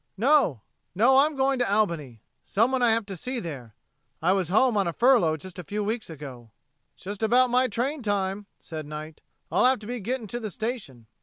"No 0.17 0.61
no, 0.95 1.17
I'm 1.17 1.35
going 1.35 1.59
to 1.59 1.71
Albany. 1.71 2.23
Someone 2.43 2.81
I 2.81 2.89
have 2.89 3.05
to 3.05 3.15
see 3.15 3.39
there. 3.39 3.75
I 4.19 4.31
was 4.33 4.49
home 4.49 4.75
on 4.75 4.87
a 4.87 4.93
furlough 4.93 5.37
just 5.37 5.59
a 5.59 5.63
few 5.63 5.83
weeks 5.83 6.09
ago." 6.09 6.49
"It's 6.95 7.03
just 7.03 7.21
about 7.21 7.51
my 7.51 7.67
train 7.67 8.01
time," 8.01 8.47
said 8.59 8.87
Knight. 8.87 9.21
"I'll 9.51 9.65
have 9.65 9.77
to 9.77 9.85
be 9.85 9.99
getting 9.99 10.25
to 10.25 10.39
the 10.39 10.49
station." 10.49 11.05